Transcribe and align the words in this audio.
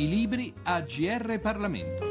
I 0.00 0.08
libri 0.08 0.50
a 0.62 0.80
GR 0.80 1.38
Parlamento. 1.40 2.08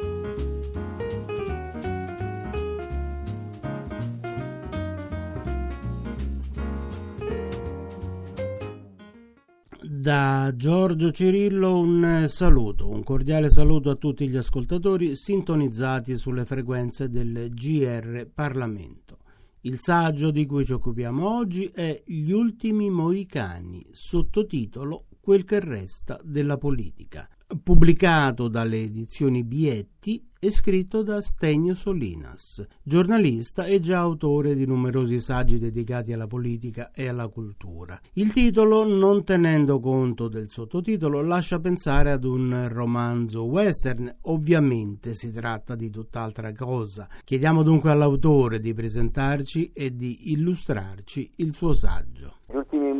Da 9.81 10.53
Giorgio 10.55 11.09
Cirillo 11.09 11.79
un 11.79 12.25
saluto, 12.27 12.87
un 12.87 13.01
cordiale 13.01 13.49
saluto 13.49 13.89
a 13.89 13.95
tutti 13.95 14.29
gli 14.29 14.37
ascoltatori 14.37 15.15
sintonizzati 15.15 16.15
sulle 16.15 16.45
frequenze 16.45 17.09
del 17.09 17.49
GR 17.51 18.29
Parlamento. 18.31 19.17
Il 19.61 19.79
saggio 19.79 20.29
di 20.29 20.45
cui 20.45 20.63
ci 20.63 20.73
occupiamo 20.73 21.27
oggi 21.27 21.65
è 21.73 22.03
Gli 22.05 22.29
ultimi 22.29 22.91
moicani, 22.91 23.83
sottotitolo 23.89 25.05
Quel 25.19 25.43
che 25.43 25.59
resta 25.59 26.19
della 26.23 26.57
politica, 26.57 27.27
pubblicato 27.63 28.47
dalle 28.47 28.81
edizioni 28.81 29.43
Bietti 29.43 30.23
e 30.41 30.51
scritto 30.51 31.03
da 31.03 31.19
Stegno 31.19 31.73
Solinas, 31.73 32.65
giornalista 32.81 33.65
e 33.65 33.81
già 33.81 33.99
autore 33.99 34.55
di 34.55 34.65
numerosi 34.65 35.19
saggi 35.19 35.59
dedicati 35.59 36.13
alla 36.13 36.27
politica 36.27 36.91
e 36.91 37.07
alla 37.07 37.27
cultura. 37.27 37.99
Il 38.13 38.31
titolo, 38.31 38.87
non 38.87 39.25
tenendo 39.25 39.79
conto 39.79 40.29
del 40.29 40.49
sottotitolo, 40.49 41.21
lascia 41.21 41.59
pensare 41.59 42.11
ad 42.11 42.23
un 42.23 42.69
romanzo 42.69 43.43
western. 43.43 44.15
Ovviamente 44.21 45.13
si 45.13 45.31
tratta 45.31 45.75
di 45.75 45.89
tutt'altra 45.89 46.53
cosa. 46.53 47.09
Chiediamo 47.23 47.61
dunque 47.61 47.91
all'autore 47.91 48.59
di 48.61 48.73
presentarci 48.73 49.71
e 49.73 49.93
di 49.93 50.31
illustrarci 50.31 51.31
il 51.37 51.53
suo 51.53 51.73
saggio. 51.73 52.38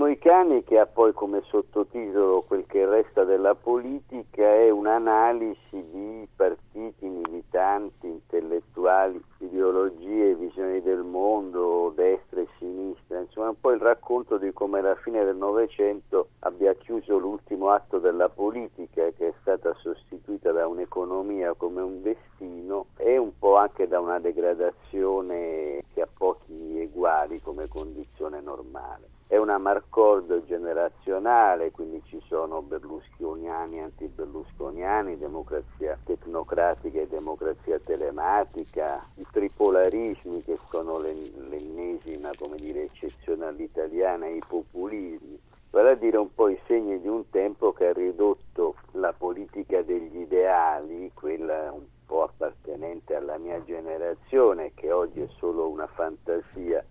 Ultimi 0.10 0.34
moicani, 0.34 0.64
che 0.64 0.80
ha 0.80 0.88
poi 0.88 1.14
come 1.14 1.44
sottotitolo 1.46 2.42
quel 2.42 2.66
che 2.66 2.84
resta 2.84 3.26
della 3.26 3.54
politica, 3.54 4.44
è 4.44 4.72
un'analisi 4.72 5.86
di 5.92 6.28
partiti 6.36 7.06
militanti, 7.06 8.08
intellettuali, 8.08 9.24
ideologie, 9.38 10.34
visioni 10.34 10.82
del 10.82 11.04
mondo, 11.04 11.94
destra 11.96 12.42
e 12.42 12.48
sinistra, 12.58 13.20
insomma 13.20 13.50
un 13.50 13.60
po' 13.60 13.72
il 13.72 13.80
racconto 13.80 14.38
di 14.38 14.52
come 14.52 14.82
la 14.82 14.96
fine 14.96 15.24
del 15.24 15.36
Novecento 15.36 16.30
abbia 16.40 16.74
chiuso 16.74 17.20
l'ultimo 17.20 17.70
atto 17.70 18.00
della 18.00 18.30
politica 18.30 19.12
che 19.12 19.28
è 19.28 19.34
stata 19.42 19.76
sostituita 19.76 20.52
da 20.52 20.66
un'economia 20.66 21.54
come 21.54 21.82
un 21.82 22.02
destino 22.02 22.88
e 22.98 23.16
un 23.18 23.38
po' 23.38 23.58
anche 23.58 23.88
da 23.88 24.00
una 24.00 24.18
degradazione 24.18 25.84
che 25.94 26.02
ha 26.02 26.08
pochi 26.12 26.80
eguali 26.80 27.40
come 27.42 27.68
condizione 27.68 28.42
normale 28.42 29.18
è 29.30 29.38
una 29.38 29.60
marcord 29.60 30.44
generazionale, 30.48 31.70
quindi 31.70 32.02
ci 32.06 32.20
sono 32.26 32.64
berlusconiani, 32.64 33.80
anti-berlusconiani, 33.80 35.20
democrazia 35.20 35.96
tecnocratica 36.04 37.00
e 37.00 37.08
democrazia 37.08 37.78
telematica, 37.78 39.06
i 39.18 39.26
tripolarismi 39.32 40.44
che 40.44 40.58
sono 40.72 40.98
l'ennesima 40.98 42.32
dire, 42.56 42.86
eccezione 42.86 43.46
all'italiana, 43.46 44.28
i 44.28 44.42
populismi, 44.48 45.40
vale 45.70 45.92
a 45.92 45.96
dire 45.96 46.18
un 46.18 46.34
po' 46.34 46.50
i 46.50 46.60
segni 46.66 47.00
di 47.00 47.08
un 47.08 47.30
tempo 47.30 47.72
che 47.72 47.86
ha 47.86 47.94
ridotto 47.94 48.78
la 48.94 49.14
politica 49.14 49.84
degli 49.84 50.22
ideali, 50.22 51.12
quella 51.14 51.72
un 51.72 51.86
po' 52.08 52.24
appartenente 52.24 53.14
alla 53.14 53.38
mia 53.38 53.64
generazione, 53.64 54.72
che 54.74 54.92
oggi 54.92 55.22
è 55.22 55.28
solo 55.38 55.70
una 55.70 55.86
fantasia 55.86 56.84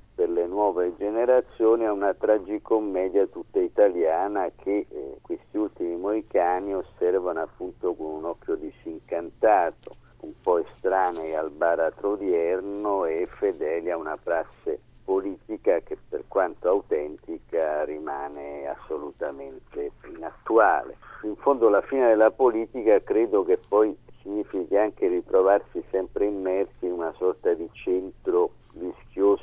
nuove 0.58 0.92
generazioni 0.98 1.84
è 1.84 1.90
una 1.90 2.14
tragicommedia 2.14 3.28
tutta 3.28 3.60
italiana 3.60 4.50
che 4.56 4.86
eh, 4.90 5.18
questi 5.22 5.56
ultimi 5.56 5.94
moicani 5.94 6.74
osservano 6.74 7.42
appunto 7.42 7.94
con 7.94 8.06
un 8.06 8.24
occhio 8.24 8.56
disincantato, 8.56 9.94
un 10.22 10.32
po' 10.42 10.58
estranei 10.58 11.32
al 11.36 11.50
baratro 11.50 12.14
odierno 12.14 13.04
e 13.04 13.28
fedeli 13.38 13.88
a 13.92 13.96
una 13.96 14.18
prassi 14.20 14.76
politica 15.04 15.78
che 15.78 15.96
per 16.08 16.24
quanto 16.26 16.68
autentica 16.68 17.84
rimane 17.84 18.66
assolutamente 18.66 19.92
inattuale. 20.12 20.96
In 21.22 21.36
fondo 21.36 21.68
la 21.68 21.82
fine 21.82 22.08
della 22.08 22.32
politica 22.32 23.00
credo 23.04 23.44
che 23.44 23.58
poi 23.58 23.96
significhi 24.22 24.76
anche 24.76 25.06
ritrovarsi 25.06 25.84
sempre 25.92 26.26
immersi 26.26 26.86
in 26.86 26.92
una 26.92 27.14
sorta 27.16 27.54
di 27.54 27.68
centro 27.74 28.50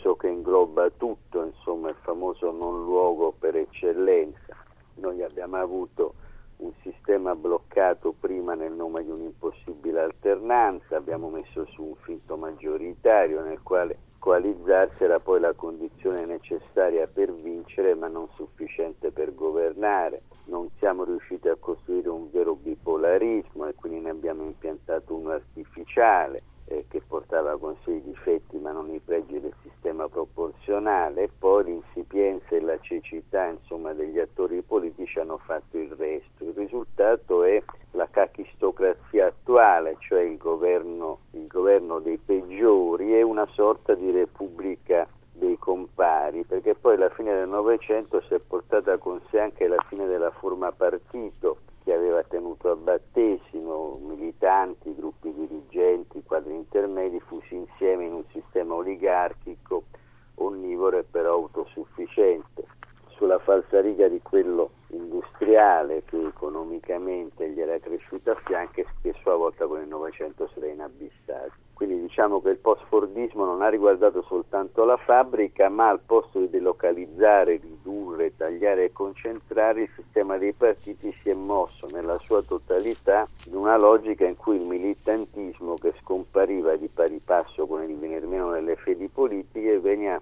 rischioso 0.06 0.16
che 0.16 0.28
ingloba 0.28 0.90
tutto, 0.92 1.44
insomma 1.44 1.90
il 1.90 1.96
famoso 2.02 2.52
non 2.52 2.84
luogo 2.84 3.34
per 3.38 3.56
eccellenza. 3.56 4.56
Noi 4.96 5.24
abbiamo 5.24 5.58
avuto 5.58 6.14
un 6.58 6.72
sistema 6.84 7.36
bloccato 7.36 8.14
prima 8.18 8.54
nel 8.54 8.72
nome 8.72 9.04
di 9.04 9.10
un'impossibile 9.10 10.00
alternanza, 10.00 10.96
abbiamo 10.96 11.30
messo 11.30 11.66
su 11.72 11.84
un 11.84 11.96
finto 12.04 12.38
maggioritario 12.38 13.42
nel 13.42 13.62
quale 13.62 13.98
coalizzarsi 14.20 15.04
era 15.04 15.20
poi 15.20 15.40
la 15.40 15.54
condizione 15.54 16.26
necessaria 16.26 17.08
per 17.08 17.34
vincere 17.34 17.94
ma 17.96 18.08
non 18.08 18.28
sufficiente 18.36 19.12
per 19.12 19.34
governare. 19.34 20.22
Non 20.46 20.70
siamo 20.78 21.04
riusciti 21.04 21.48
a 21.48 21.58
costruire 21.60 22.10
un 22.10 22.30
vero 22.32 22.56
bipolarismo 22.56 23.68
e 23.68 23.74
quindi 23.74 24.00
ne 24.02 24.12
abbiamo 24.12 24.44
impiantato 24.44 25.16
uno 25.16 25.32
artificiale 25.32 26.44
eh, 26.66 26.86
che 26.88 27.02
portava 27.02 27.58
con 27.58 27.76
sé 27.84 27.92
i 27.92 28.02
difetti 28.02 28.58
ma 28.58 28.72
non 28.72 28.90
i 28.90 29.00
pregi 29.00 29.15
proporzionale 30.76 31.24
e 31.24 31.30
poi 31.38 31.64
l'insipienza 31.66 32.56
e 32.56 32.62
la 32.62 32.78
cecità 32.80 33.46
insomma, 33.46 33.94
degli 33.94 34.20
attori 34.20 34.62
politici 34.62 35.20
hanno 35.20 35.38
fatto 35.38 35.78
il 35.78 35.92
resto. 35.92 36.44
Il 36.44 36.54
risultato 36.56 37.44
è 37.44 37.62
la 37.92 38.08
cachistocrazia 38.10 39.28
attuale, 39.28 39.96
cioè 40.00 40.22
il 40.22 40.38
governo, 40.38 41.20
il 41.32 41.48
governo 41.48 42.00
dei 42.00 42.18
peggiori 42.18 43.16
e 43.16 43.22
una 43.22 43.48
sorta 43.54 43.94
di 43.94 44.12
repubblica 44.12 45.08
dei 45.32 45.58
compari, 45.58 46.44
perché 46.44 46.76
poi 46.76 46.98
la 46.98 47.10
fine 47.10 47.34
del 47.34 47.50
Novecento 47.50 48.22
si 48.22 48.34
è 48.34 48.40
portata 48.40 48.98
con 48.98 49.22
sé 49.30 49.40
anche 49.40 49.68
la 49.68 49.84
fine 49.90 50.08
della 50.08 50.32
forma 50.32 50.72
partito 50.72 51.58
che 51.84 51.94
aveva 51.94 52.24
tenuto 52.24 52.72
a 52.72 52.76
battesimo 52.76 54.00
militanti, 54.02 54.96
gruppi 54.96 55.32
dirigenti, 55.34 56.24
quadri 56.24 56.56
intermedi 56.56 57.20
fusi 57.20 57.54
insieme 57.54 58.06
in 58.06 58.14
un 58.14 58.24
sistema 58.32 58.74
oligarchico, 58.74 59.84
onnivoro 60.36 60.98
e 60.98 61.04
però 61.04 61.34
autosufficiente. 61.34 62.66
Sulla 63.16 63.40
falsariga 63.40 64.10
di 64.10 64.20
quello 64.22 64.72
industriale 64.90 66.04
che 66.06 66.18
economicamente 66.22 67.50
gli 67.50 67.62
era 67.62 67.80
cresciuto 67.80 68.32
a 68.32 68.36
fianco 68.44 68.82
e 68.82 68.86
che 69.02 69.16
a 69.24 69.36
volta 69.36 69.66
con 69.68 69.82
il 69.82 69.88
Novecento 69.88 70.50
si 70.50 70.60
era 70.60 70.68
inabissato. 70.68 71.54
Quindi 71.74 72.00
diciamo 72.02 72.42
che 72.42 72.50
il 72.50 72.58
post-fordismo 72.58 73.46
non 73.46 73.62
ha 73.62 73.70
riguardato 73.70 74.22
soltanto 74.24 74.86
la 74.86 74.98
fabbrica, 74.98 75.70
ma 75.70 75.90
al 75.90 76.00
posto 76.06 76.40
di 76.40 76.50
delocalizzare, 76.50 77.60
ridurre, 78.16 78.36
tagliare 78.36 78.86
e 78.86 78.92
concentrare, 78.92 79.84
il 79.84 79.90
sistema 79.96 80.38
dei 80.38 80.54
partiti 80.54 81.14
si 81.22 81.30
è 81.30 81.34
mosso 81.34 81.88
nella 81.92 82.18
sua 82.20 82.42
totalità 82.42 83.28
in 83.46 83.56
una 83.56 83.78
logica 83.78 84.26
in 84.26 84.36
cui 84.36 84.56
il 84.56 84.66
militantismo 84.66 85.76
che 85.76 85.94
scompariva 86.02 86.76
di 86.76 86.88
pari 86.88 87.22
passo 87.24 87.68
con 87.68 87.84
il 87.84 87.96
venir 87.98 88.26
meno 88.26 88.52
delle 88.52 88.76
fedi 88.76 89.08
politiche 89.08 89.80
veniva 89.80 90.20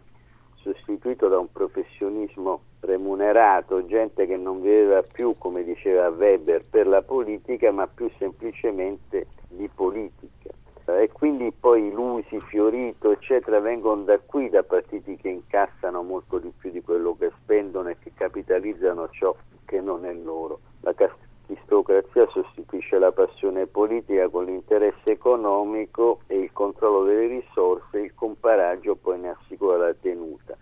sostituito 0.56 1.28
da 1.28 1.40
un 1.40 1.52
professionismo 1.52 2.62
remunerato, 2.82 3.86
gente 3.86 4.26
che 4.26 4.38
non 4.38 4.62
viveva 4.62 5.04
più, 5.04 5.36
come 5.38 5.64
diceva 5.64 6.08
Weber, 6.08 6.64
per 6.70 6.88
la 6.88 7.02
politica, 7.02 7.72
ma 7.72 7.86
più 7.88 8.10
semplicemente 8.18 9.28
di 9.50 9.70
politica 9.74 10.43
e 10.86 11.10
quindi 11.12 11.52
poi 11.58 11.92
Lusi, 11.92 12.40
Fiorito, 12.42 13.12
eccetera, 13.12 13.60
vengono 13.60 14.04
da 14.04 14.20
qui, 14.20 14.50
da 14.50 14.64
partiti 14.64 15.16
che 15.16 15.30
incassano 15.30 16.04
molto 16.04 16.40
di 16.40 16.52
più 16.58 16.72
di 16.72 16.82
quello 16.82 17.16
che 17.18 17.32
spendono 17.42 17.90
e 17.90 17.98
che 18.00 18.12
capitalizzano 18.14 19.08
ciò 19.10 19.34
che 19.66 19.80
non 19.80 20.06
è 20.06 20.14
loro. 20.14 20.60
La 20.82 20.94
castistocrazia 20.94 22.28
sostituisce 22.28 23.00
la 23.00 23.14
passione 23.14 23.66
politica 23.66 24.28
con 24.28 24.46
l'interesse 24.46 25.12
economico 25.12 26.20
e 26.28 26.38
il 26.40 26.52
controllo 26.52 27.06
delle 27.06 27.28
risorse, 27.28 28.00
il 28.00 28.14
comparaggio 28.14 28.96
poi 28.96 29.20
ne 29.20 29.30
assicura 29.30 29.78
la 29.78 29.94
tenuta 29.94 30.58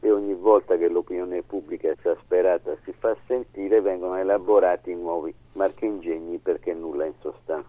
e 0.00 0.10
ogni 0.12 0.34
volta 0.34 0.76
che 0.76 0.88
l'opinione 0.88 1.42
pubblica 1.42 1.90
esasperata 1.90 2.76
si 2.84 2.92
fa 2.92 3.16
sentire 3.26 3.80
vengono 3.80 4.16
elaborati 4.16 4.94
nuovi 4.94 5.34
marchingegni 5.52 6.38
perché 6.38 6.74
nulla 6.74 7.06
in 7.06 7.14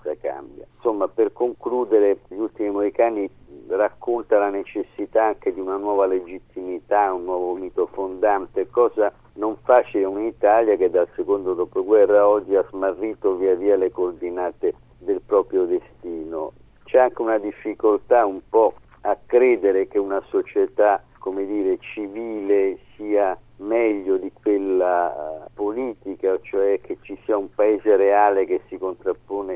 sostanza 0.08 0.16
cambia. 0.20 0.66
Insomma, 0.76 1.08
per 1.08 1.34
concludere, 1.34 2.20
gli 2.30 2.38
ultimi 2.38 2.70
moicani 2.70 3.30
racconta 3.68 4.38
la 4.38 4.50
necessità 4.50 5.26
anche 5.26 5.54
di 5.54 5.60
una 5.60 5.76
nuova 5.76 6.06
legittimità, 6.06 7.12
un 7.14 7.26
nuovo 7.26 7.54
mito 7.56 7.88
fondante, 7.88 8.70
cosa 8.70 9.12
non 9.34 9.58
facile 9.64 10.06
un'Italia 10.06 10.78
che 10.78 10.90
dal 10.90 11.08
secondo 11.16 11.54
dopoguerra 11.54 12.28
oggi 12.28 12.56
ha 12.56 12.66
smarrito 12.70 13.36
via 13.36 13.56
via 13.56 13.76
le 13.76 13.92
coordinate 13.92 14.74
del 15.00 15.22
proprio 15.26 15.66
destino. 15.66 16.54
C'è 16.86 17.00
anche 17.00 17.22
una 17.22 17.38
difficoltà 17.38 18.26
un 18.26 18.40
po' 18.48 18.76
a 19.02 19.18
credere 19.26 19.88
che 19.88 20.00
una 20.00 20.24
società 20.30 21.02
come 21.28 21.46
dire, 21.46 21.78
civile 21.80 22.78
sia 22.96 23.38
meglio 23.58 24.16
di 24.16 24.32
quella 24.32 25.46
politica, 25.54 26.40
cioè 26.42 26.80
che 26.80 26.98
ci 27.02 27.20
sia 27.26 27.36
un 27.36 27.54
paese 27.54 27.98
reale 27.98 28.46
che 28.46 28.62
si 28.70 28.78
contrappone 28.78 29.47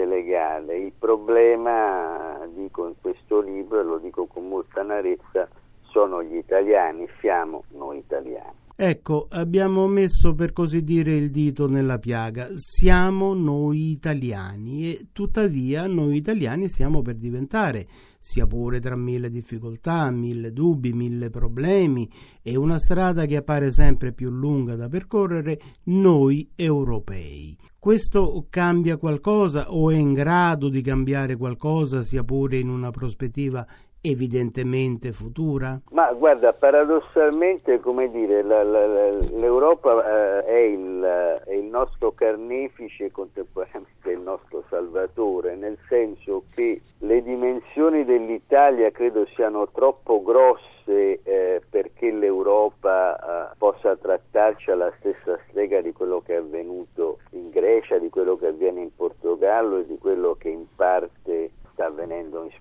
paese 0.00 0.04
legale. 0.04 0.78
Il 0.78 0.92
problema, 0.98 2.46
dico 2.54 2.86
in 2.86 2.94
questo 3.00 3.40
libro, 3.40 3.80
e 3.80 3.84
lo 3.84 3.98
dico 3.98 4.26
con 4.26 4.48
molta 4.48 4.82
narezza, 4.82 5.48
sono 5.82 6.22
gli 6.22 6.36
italiani, 6.36 7.08
siamo 7.20 7.64
noi 7.70 7.98
italiani. 7.98 8.59
Ecco, 8.82 9.26
abbiamo 9.28 9.86
messo 9.88 10.32
per 10.32 10.54
così 10.54 10.82
dire 10.82 11.14
il 11.14 11.28
dito 11.28 11.68
nella 11.68 11.98
piaga. 11.98 12.48
Siamo 12.54 13.34
noi 13.34 13.90
italiani 13.90 14.84
e 14.86 15.08
tuttavia 15.12 15.86
noi 15.86 16.16
italiani 16.16 16.66
stiamo 16.70 17.02
per 17.02 17.16
diventare, 17.16 17.86
sia 18.18 18.46
pure 18.46 18.80
tra 18.80 18.96
mille 18.96 19.28
difficoltà, 19.28 20.10
mille 20.10 20.50
dubbi, 20.54 20.94
mille 20.94 21.28
problemi 21.28 22.10
e 22.40 22.56
una 22.56 22.78
strada 22.78 23.26
che 23.26 23.36
appare 23.36 23.70
sempre 23.70 24.14
più 24.14 24.30
lunga 24.30 24.76
da 24.76 24.88
percorrere, 24.88 25.60
noi 25.84 26.48
europei. 26.54 27.54
Questo 27.78 28.46
cambia 28.48 28.96
qualcosa 28.96 29.70
o 29.74 29.90
è 29.90 29.96
in 29.96 30.14
grado 30.14 30.70
di 30.70 30.80
cambiare 30.80 31.36
qualcosa, 31.36 32.02
sia 32.02 32.24
pure 32.24 32.56
in 32.56 32.70
una 32.70 32.90
prospettiva 32.90 33.66
evidentemente 34.02 35.12
futura? 35.12 35.80
Ma 35.90 36.12
guarda, 36.12 36.52
paradossalmente, 36.52 37.80
come 37.80 38.10
dire, 38.10 38.42
la, 38.42 38.62
la, 38.62 38.86
la, 38.86 39.10
l'Europa 39.36 40.40
eh, 40.40 40.44
è, 40.44 40.58
il, 40.58 41.42
è, 41.46 41.52
il, 41.52 41.64
nostro 41.64 42.12
carnefice 42.12 43.06
e 43.06 43.10
contemporaneamente 43.10 44.10
il 44.10 44.20
nostro 44.20 44.64
salvatore, 44.68 45.54
nel 45.54 45.78
senso 45.88 46.44
che 46.54 46.80
le 46.98 47.22
dimensioni 47.22 48.04
dell'Italia 48.04 48.90
credo 48.90 49.26
siano 49.34 49.68
troppo 49.70 50.22
grosse 50.22 51.20
eh, 51.22 51.62
perché 51.68 52.10
l'Europa 52.10 53.50
eh, 53.52 53.54
possa 53.58 53.96
trattarci 53.96 54.70
alla 54.70 54.92
stessa 54.98 55.38
strega 55.48 55.80
di 55.80 55.92
quello 55.92 56.20
che 56.20 56.34
è 56.34 56.38
avvenuto 56.38 57.18
in 57.30 57.50
Grecia, 57.50 57.98
di 57.98 58.08
quello 58.08 58.36
che 58.36 58.48
avviene 58.48 58.80
in 58.80 58.94
Portogallo 58.94 59.78
e 59.78 59.86
di 59.86 59.98
quello 59.98 60.36
che 60.38 60.48
in 60.48 60.66
parte 60.74 61.50
sta 61.72 61.86
avvenendo 61.86 62.42
in 62.44 62.50
Spagna. 62.50 62.59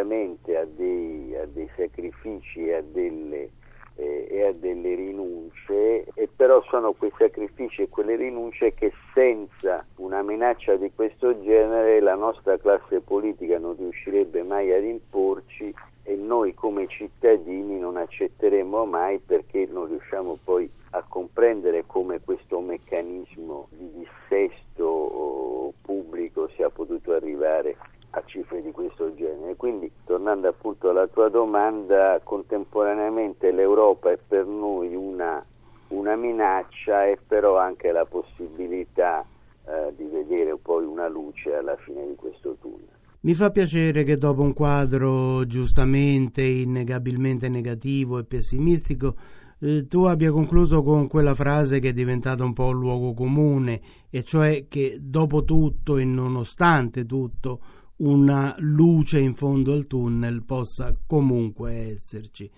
Ovviamente 0.00 0.56
a 0.56 0.64
dei, 0.64 1.36
a 1.36 1.44
dei 1.44 1.68
sacrifici 1.76 2.66
e 2.66 2.74
a, 2.76 2.82
delle, 2.82 3.50
eh, 3.96 4.28
e 4.30 4.46
a 4.46 4.52
delle 4.52 4.94
rinunce, 4.94 6.06
e 6.14 6.26
però 6.34 6.62
sono 6.70 6.92
quei 6.92 7.12
sacrifici 7.18 7.82
e 7.82 7.88
quelle 7.90 8.16
rinunce 8.16 8.72
che 8.72 8.92
senza 9.12 9.84
una 9.96 10.22
minaccia 10.22 10.76
di 10.76 10.90
questo 10.94 11.38
genere 11.42 12.00
la 12.00 12.14
nostra 12.14 12.56
classe 12.56 13.00
politica 13.00 13.58
non 13.58 13.76
riuscirebbe 13.76 14.42
mai 14.42 14.72
ad 14.72 14.84
imporci 14.84 15.74
e 16.02 16.16
noi 16.16 16.54
come 16.54 16.88
cittadini 16.88 17.78
non 17.78 17.98
accetteremo 17.98 18.86
mai 18.86 19.18
perché 19.18 19.68
non 19.70 19.86
riusciamo 19.86 20.38
poi 20.42 20.68
a 20.92 21.04
comprendere 21.06 21.84
come 21.86 22.20
questo 22.24 22.60
meccanismo 22.60 23.68
di 23.68 23.90
dissesto 23.92 25.74
pubblico 25.82 26.48
sia 26.56 26.70
potuto 26.70 27.12
arrivare 27.12 27.76
a 28.10 28.22
cifre 28.26 28.62
di 28.62 28.70
questo 28.72 29.14
genere. 29.14 29.56
Quindi, 29.56 29.90
appunto 30.80 30.88
alla 30.88 31.06
tua 31.06 31.28
domanda, 31.28 32.18
contemporaneamente 32.24 33.52
l'Europa 33.52 34.10
è 34.10 34.18
per 34.26 34.46
noi 34.46 34.94
una, 34.94 35.44
una 35.88 36.16
minaccia 36.16 37.06
e 37.06 37.18
però 37.26 37.58
anche 37.58 37.92
la 37.92 38.06
possibilità 38.06 39.24
eh, 39.66 39.92
di 39.96 40.04
vedere 40.04 40.56
poi 40.56 40.84
una 40.84 41.08
luce 41.08 41.54
alla 41.54 41.76
fine 41.76 42.06
di 42.06 42.14
questo 42.16 42.56
tunnel. 42.60 42.88
Mi 43.20 43.34
fa 43.34 43.50
piacere 43.50 44.02
che 44.02 44.16
dopo 44.16 44.40
un 44.40 44.54
quadro 44.54 45.44
giustamente, 45.46 46.42
innegabilmente 46.42 47.50
negativo 47.50 48.18
e 48.18 48.24
pessimistico, 48.24 49.14
eh, 49.60 49.86
tu 49.86 50.04
abbia 50.04 50.32
concluso 50.32 50.82
con 50.82 51.06
quella 51.06 51.34
frase 51.34 51.80
che 51.80 51.90
è 51.90 51.92
diventata 51.92 52.42
un 52.42 52.54
po' 52.54 52.68
un 52.68 52.78
luogo 52.78 53.12
comune, 53.12 53.80
e 54.08 54.22
cioè 54.22 54.64
che 54.68 54.96
dopo 54.98 55.44
tutto 55.44 55.98
e 55.98 56.04
nonostante 56.06 57.04
tutto 57.04 57.60
una 58.00 58.54
luce 58.58 59.18
in 59.18 59.34
fondo 59.34 59.72
al 59.72 59.86
tunnel 59.86 60.44
possa 60.44 60.96
comunque 61.06 61.72
esserci. 61.72 62.50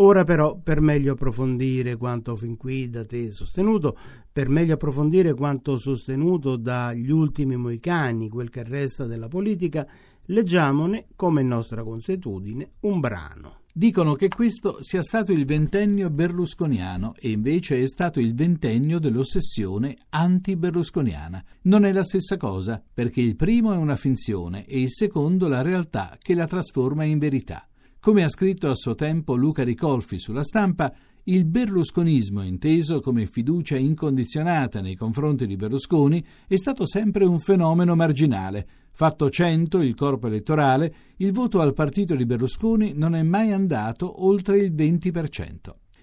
Ora 0.00 0.22
però, 0.22 0.56
per 0.56 0.80
meglio 0.80 1.14
approfondire 1.14 1.96
quanto 1.96 2.36
fin 2.36 2.56
qui 2.56 2.88
da 2.88 3.04
te 3.04 3.32
sostenuto, 3.32 3.96
per 4.32 4.48
meglio 4.48 4.74
approfondire 4.74 5.34
quanto 5.34 5.76
sostenuto 5.76 6.56
dagli 6.56 7.10
ultimi 7.10 7.56
moicani, 7.56 8.28
quel 8.28 8.48
che 8.48 8.62
resta 8.62 9.06
della 9.06 9.26
politica, 9.26 9.86
leggiamone, 10.26 11.08
come 11.16 11.42
nostra 11.42 11.82
consuetudine, 11.82 12.74
un 12.80 13.00
brano. 13.00 13.62
Dicono 13.78 14.16
che 14.16 14.26
questo 14.26 14.78
sia 14.80 15.04
stato 15.04 15.30
il 15.30 15.44
ventennio 15.44 16.10
berlusconiano 16.10 17.14
e 17.16 17.30
invece 17.30 17.80
è 17.80 17.86
stato 17.86 18.18
il 18.18 18.34
ventennio 18.34 18.98
dell'ossessione 18.98 19.96
anti-berlusconiana. 20.08 21.44
Non 21.62 21.84
è 21.84 21.92
la 21.92 22.02
stessa 22.02 22.36
cosa, 22.36 22.82
perché 22.92 23.20
il 23.20 23.36
primo 23.36 23.72
è 23.72 23.76
una 23.76 23.94
finzione 23.94 24.66
e 24.66 24.80
il 24.80 24.90
secondo 24.90 25.46
la 25.46 25.62
realtà 25.62 26.18
che 26.20 26.34
la 26.34 26.48
trasforma 26.48 27.04
in 27.04 27.18
verità. 27.18 27.68
Come 28.00 28.24
ha 28.24 28.28
scritto 28.28 28.68
a 28.68 28.74
suo 28.74 28.96
tempo 28.96 29.36
Luca 29.36 29.62
Ricolfi 29.62 30.18
sulla 30.18 30.42
stampa, 30.42 30.92
il 31.28 31.44
berlusconismo, 31.44 32.42
inteso 32.42 33.00
come 33.00 33.26
fiducia 33.26 33.76
incondizionata 33.76 34.80
nei 34.80 34.96
confronti 34.96 35.46
di 35.46 35.54
Berlusconi, 35.54 36.24
è 36.48 36.56
stato 36.56 36.84
sempre 36.84 37.26
un 37.26 37.38
fenomeno 37.38 37.94
marginale. 37.94 38.66
Fatto 38.90 39.30
100 39.30 39.80
il 39.82 39.94
corpo 39.94 40.26
elettorale, 40.26 40.94
il 41.16 41.32
voto 41.32 41.60
al 41.60 41.72
partito 41.72 42.14
di 42.14 42.26
Berlusconi 42.26 42.92
non 42.94 43.14
è 43.14 43.22
mai 43.22 43.52
andato 43.52 44.24
oltre 44.24 44.58
il 44.58 44.72
20%. 44.72 45.54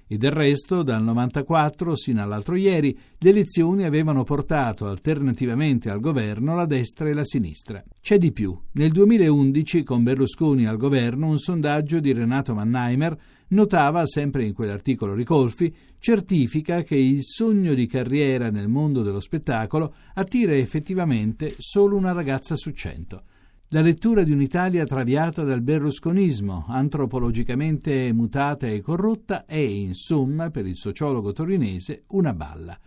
E 0.08 0.18
del 0.18 0.32
resto, 0.32 0.84
dal 0.84 1.04
94 1.04 1.96
sino 1.96 2.22
all'altro 2.22 2.56
ieri, 2.56 2.96
le 3.18 3.30
elezioni 3.32 3.86
avevano 3.86 4.24
portato 4.24 4.88
alternativamente 4.88 5.90
al 5.90 6.00
governo 6.00 6.54
la 6.54 6.66
destra 6.66 7.10
e 7.10 7.14
la 7.14 7.24
sinistra. 7.24 7.84
C'è 8.00 8.20
di 8.20 8.32
più. 8.32 8.56
Nel 8.74 8.92
2011, 8.92 9.84
con 9.84 10.04
Berlusconi 10.04 10.68
al 10.68 10.78
governo, 10.78 11.28
un 11.28 11.40
sondaggio 11.40 12.00
di 12.00 12.14
Renato 12.14 12.54
Mannheimer 12.54 13.18
notava, 13.56 14.06
sempre 14.06 14.46
in 14.46 14.54
quell'articolo 14.54 15.16
Ricolfi, 15.16 15.74
certifica 15.98 16.84
che 16.84 16.96
il 16.96 17.24
sogno 17.24 17.74
di 17.74 17.88
carriera 17.88 18.52
nel 18.52 18.68
mondo 18.68 19.02
dello 19.02 19.20
spettacolo 19.20 19.96
attira 20.14 20.54
effettivamente 20.54 21.56
solo 21.58 21.98
una 21.98 22.12
ragazza 22.12 22.56
su 22.56 22.70
cento. 22.72 23.24
La 23.70 23.82
lettura 23.82 24.22
di 24.22 24.32
un'Italia 24.32 24.86
traviata 24.86 25.44
dal 25.44 25.62
berlusconismo, 25.62 26.66
antropologicamente 26.68 28.14
mutata 28.14 28.68
e 28.68 28.82
corrotta, 28.82 29.46
è, 29.46 29.56
insomma, 29.56 30.52
per 30.52 30.68
il 30.68 30.78
sociologo 30.78 31.32
torinese, 31.32 32.04
una 32.10 32.34
balla. 32.34 32.78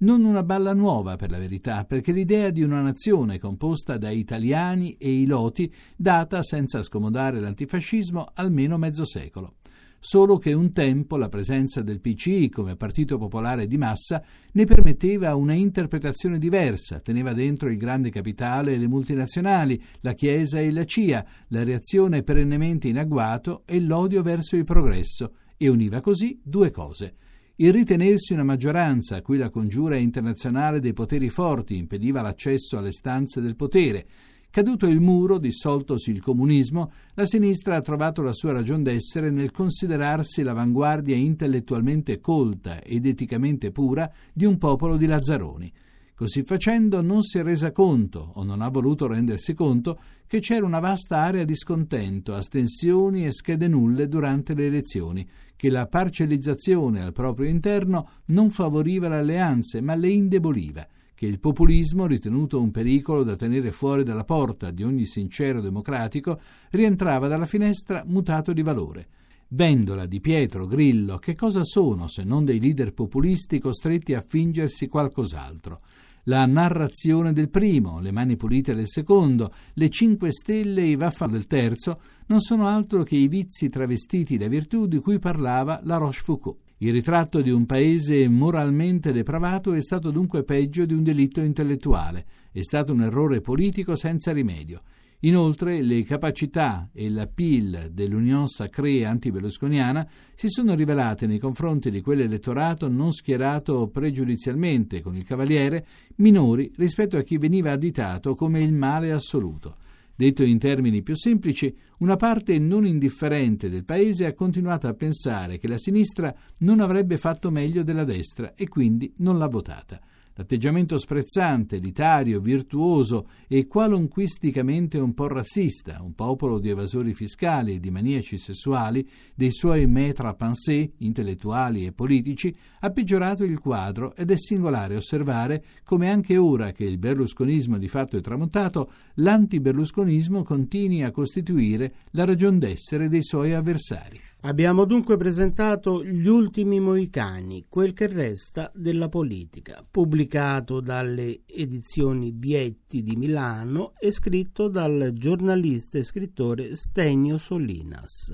Non 0.00 0.24
una 0.24 0.44
balla 0.44 0.74
nuova, 0.74 1.16
per 1.16 1.32
la 1.32 1.38
verità, 1.38 1.84
perché 1.84 2.12
l'idea 2.12 2.50
di 2.50 2.62
una 2.62 2.80
nazione 2.80 3.40
composta 3.40 3.98
da 3.98 4.10
italiani 4.10 4.96
e 4.96 5.10
iloti 5.10 5.72
data, 5.96 6.44
senza 6.44 6.84
scomodare 6.84 7.40
l'antifascismo, 7.40 8.28
almeno 8.34 8.78
mezzo 8.78 9.04
secolo 9.04 9.56
solo 9.98 10.38
che 10.38 10.52
un 10.52 10.72
tempo 10.72 11.16
la 11.16 11.28
presenza 11.28 11.82
del 11.82 12.00
PCI 12.00 12.48
come 12.48 12.76
partito 12.76 13.18
popolare 13.18 13.66
di 13.66 13.76
massa 13.76 14.22
ne 14.52 14.64
permetteva 14.64 15.34
una 15.34 15.54
interpretazione 15.54 16.38
diversa, 16.38 17.00
teneva 17.00 17.32
dentro 17.32 17.68
il 17.68 17.76
grande 17.76 18.10
capitale 18.10 18.74
e 18.74 18.78
le 18.78 18.88
multinazionali, 18.88 19.82
la 20.00 20.12
Chiesa 20.12 20.60
e 20.60 20.70
la 20.70 20.84
CIA, 20.84 21.24
la 21.48 21.64
reazione 21.64 22.22
perennemente 22.22 22.88
in 22.88 22.98
agguato 22.98 23.62
e 23.66 23.80
l'odio 23.80 24.22
verso 24.22 24.56
il 24.56 24.64
progresso, 24.64 25.32
e 25.56 25.68
univa 25.68 26.00
così 26.00 26.40
due 26.42 26.70
cose. 26.70 27.14
Il 27.60 27.72
ritenersi 27.72 28.34
una 28.34 28.44
maggioranza 28.44 29.16
a 29.16 29.20
cui 29.20 29.36
la 29.36 29.50
congiura 29.50 29.96
internazionale 29.96 30.78
dei 30.78 30.92
poteri 30.92 31.28
forti 31.28 31.76
impediva 31.76 32.22
l'accesso 32.22 32.78
alle 32.78 32.92
stanze 32.92 33.40
del 33.40 33.56
potere, 33.56 34.06
Caduto 34.50 34.86
il 34.86 34.98
muro, 34.98 35.36
dissoltosi 35.36 36.10
il 36.10 36.22
comunismo, 36.22 36.90
la 37.14 37.26
sinistra 37.26 37.76
ha 37.76 37.82
trovato 37.82 38.22
la 38.22 38.32
sua 38.32 38.52
ragion 38.52 38.82
d'essere 38.82 39.30
nel 39.30 39.50
considerarsi 39.50 40.42
l'avanguardia 40.42 41.14
intellettualmente 41.14 42.18
colta 42.18 42.82
ed 42.82 43.04
eticamente 43.04 43.70
pura 43.70 44.10
di 44.32 44.46
un 44.46 44.56
popolo 44.56 44.96
di 44.96 45.04
lazzaroni. 45.04 45.70
Così 46.14 46.44
facendo 46.44 47.02
non 47.02 47.22
si 47.22 47.38
è 47.38 47.42
resa 47.42 47.72
conto, 47.72 48.32
o 48.36 48.42
non 48.42 48.62
ha 48.62 48.68
voluto 48.70 49.06
rendersi 49.06 49.52
conto, 49.52 50.00
che 50.26 50.40
c'era 50.40 50.64
una 50.64 50.80
vasta 50.80 51.18
area 51.18 51.44
di 51.44 51.54
scontento, 51.54 52.34
astensioni 52.34 53.26
e 53.26 53.32
schede 53.32 53.68
nulle 53.68 54.08
durante 54.08 54.54
le 54.54 54.66
elezioni, 54.66 55.28
che 55.54 55.68
la 55.68 55.86
parcellizzazione 55.86 57.02
al 57.02 57.12
proprio 57.12 57.48
interno 57.48 58.08
non 58.26 58.48
favoriva 58.48 59.08
le 59.08 59.16
alleanze, 59.16 59.82
ma 59.82 59.94
le 59.94 60.08
indeboliva 60.08 60.88
che 61.18 61.26
il 61.26 61.40
populismo, 61.40 62.06
ritenuto 62.06 62.62
un 62.62 62.70
pericolo 62.70 63.24
da 63.24 63.34
tenere 63.34 63.72
fuori 63.72 64.04
dalla 64.04 64.22
porta 64.22 64.70
di 64.70 64.84
ogni 64.84 65.04
sincero 65.04 65.60
democratico, 65.60 66.38
rientrava 66.70 67.26
dalla 67.26 67.44
finestra 67.44 68.04
mutato 68.06 68.52
di 68.52 68.62
valore. 68.62 69.08
Vendola, 69.48 70.06
Di 70.06 70.20
Pietro, 70.20 70.68
Grillo, 70.68 71.18
che 71.18 71.34
cosa 71.34 71.64
sono 71.64 72.06
se 72.06 72.22
non 72.22 72.44
dei 72.44 72.60
leader 72.60 72.92
populisti 72.92 73.58
costretti 73.58 74.14
a 74.14 74.24
fingersi 74.24 74.86
qualcos'altro? 74.86 75.80
La 76.24 76.46
narrazione 76.46 77.32
del 77.32 77.48
primo, 77.48 77.98
le 77.98 78.12
mani 78.12 78.36
pulite 78.36 78.72
del 78.72 78.86
secondo, 78.86 79.52
le 79.72 79.90
cinque 79.90 80.30
stelle 80.30 80.82
e 80.82 80.90
i 80.90 80.94
vaffanculo 80.94 81.36
del 81.36 81.48
terzo 81.48 82.00
non 82.26 82.38
sono 82.38 82.68
altro 82.68 83.02
che 83.02 83.16
i 83.16 83.26
vizi 83.26 83.68
travestiti 83.68 84.36
da 84.36 84.46
virtù 84.46 84.86
di 84.86 85.00
cui 85.00 85.18
parlava 85.18 85.80
la 85.82 85.96
Rochefoucauld. 85.96 86.67
Il 86.80 86.92
ritratto 86.92 87.40
di 87.40 87.50
un 87.50 87.66
paese 87.66 88.28
moralmente 88.28 89.10
depravato 89.10 89.72
è 89.72 89.80
stato 89.80 90.12
dunque 90.12 90.44
peggio 90.44 90.84
di 90.84 90.94
un 90.94 91.02
delitto 91.02 91.40
intellettuale, 91.40 92.24
è 92.52 92.62
stato 92.62 92.92
un 92.92 93.02
errore 93.02 93.40
politico 93.40 93.96
senza 93.96 94.30
rimedio. 94.30 94.82
Inoltre 95.22 95.82
le 95.82 96.04
capacità 96.04 96.88
e 96.92 97.10
l'appeal 97.10 97.88
dell'Unione 97.90 98.46
Sacrée 98.46 99.04
anti-berlusconiana 99.04 100.08
si 100.36 100.48
sono 100.48 100.76
rivelate 100.76 101.26
nei 101.26 101.40
confronti 101.40 101.90
di 101.90 102.00
quell'elettorato 102.00 102.88
non 102.88 103.10
schierato 103.10 103.88
pregiudizialmente 103.88 105.00
con 105.00 105.16
il 105.16 105.24
Cavaliere 105.24 105.84
minori 106.18 106.70
rispetto 106.76 107.16
a 107.16 107.22
chi 107.22 107.38
veniva 107.38 107.72
additato 107.72 108.36
come 108.36 108.62
il 108.62 108.72
male 108.72 109.10
assoluto. 109.10 109.78
Detto 110.18 110.42
in 110.42 110.58
termini 110.58 111.00
più 111.00 111.14
semplici, 111.14 111.72
una 111.98 112.16
parte 112.16 112.58
non 112.58 112.84
indifferente 112.84 113.70
del 113.70 113.84
Paese 113.84 114.26
ha 114.26 114.34
continuato 114.34 114.88
a 114.88 114.92
pensare 114.92 115.58
che 115.58 115.68
la 115.68 115.78
sinistra 115.78 116.34
non 116.58 116.80
avrebbe 116.80 117.18
fatto 117.18 117.52
meglio 117.52 117.84
della 117.84 118.02
destra 118.02 118.54
e 118.56 118.66
quindi 118.66 119.14
non 119.18 119.38
l'ha 119.38 119.46
votata. 119.46 120.00
L'atteggiamento 120.38 120.96
sprezzante, 120.98 121.76
elitario, 121.76 122.38
virtuoso 122.38 123.28
e 123.48 123.66
qualunquisticamente 123.66 124.96
un 124.96 125.12
po' 125.12 125.26
razzista, 125.26 126.00
un 126.00 126.14
popolo 126.14 126.60
di 126.60 126.68
evasori 126.68 127.12
fiscali 127.12 127.74
e 127.74 127.80
di 127.80 127.90
maniaci 127.90 128.38
sessuali, 128.38 129.04
dei 129.34 129.50
suoi 129.50 129.88
maître 129.88 130.28
à 130.28 130.34
penser, 130.34 130.92
intellettuali 130.98 131.86
e 131.86 131.92
politici, 131.92 132.54
ha 132.78 132.90
peggiorato 132.90 133.42
il 133.42 133.58
quadro 133.58 134.14
ed 134.14 134.30
è 134.30 134.36
singolare 134.38 134.94
osservare 134.94 135.64
come 135.82 136.08
anche 136.08 136.36
ora 136.36 136.70
che 136.70 136.84
il 136.84 136.98
berlusconismo 136.98 137.76
di 137.76 137.88
fatto 137.88 138.16
è 138.16 138.20
tramontato, 138.20 138.92
l'antiberlusconismo 139.14 140.44
continui 140.44 141.02
a 141.02 141.10
costituire 141.10 141.92
la 142.12 142.24
ragion 142.24 142.60
d'essere 142.60 143.08
dei 143.08 143.24
suoi 143.24 143.54
avversari. 143.54 144.27
Abbiamo 144.42 144.84
dunque 144.84 145.16
presentato 145.16 146.04
Gli 146.04 146.28
ultimi 146.28 146.78
moicani, 146.78 147.66
quel 147.68 147.92
che 147.92 148.06
resta 148.06 148.70
della 148.72 149.08
politica, 149.08 149.84
pubblicato 149.90 150.80
dalle 150.80 151.40
edizioni 151.44 152.30
Bietti 152.30 153.02
di 153.02 153.16
Milano 153.16 153.94
e 153.98 154.12
scritto 154.12 154.68
dal 154.68 155.10
giornalista 155.12 155.98
e 155.98 156.04
scrittore 156.04 156.76
Stegno 156.76 157.36
Solinas. 157.36 158.32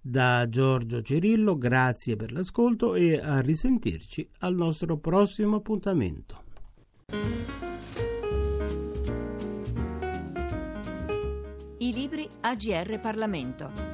Da 0.00 0.48
Giorgio 0.48 1.00
Cirillo, 1.02 1.56
grazie 1.56 2.16
per 2.16 2.32
l'ascolto 2.32 2.96
e 2.96 3.16
a 3.16 3.38
risentirci 3.38 4.28
al 4.40 4.56
nostro 4.56 4.98
prossimo 4.98 5.56
appuntamento. 5.56 6.42
I 11.78 11.92
libri 11.92 12.28
AGR 12.40 12.98
Parlamento. 12.98 13.93